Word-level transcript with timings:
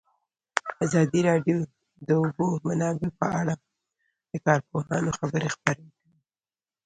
ازادي 0.85 1.21
راډیو 1.29 1.57
د 1.63 1.67
د 2.07 2.09
اوبو 2.21 2.47
منابع 2.67 3.09
په 3.19 3.25
اړه 3.39 3.55
د 4.31 4.33
کارپوهانو 4.45 5.09
خبرې 5.19 5.49
خپرې 5.55 5.81
کړي. 5.85 5.89